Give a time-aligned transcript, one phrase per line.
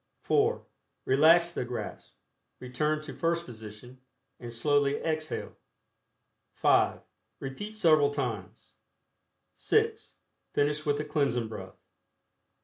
[0.21, 0.65] (4)
[1.05, 2.15] Relax the grasp,
[2.59, 4.01] return to first position,
[4.39, 5.55] and slowly exhale.
[6.53, 7.01] (5)
[7.39, 8.71] Repeat several times.
[9.53, 10.15] (6)
[10.53, 11.77] Finish with the Cleansing Breath.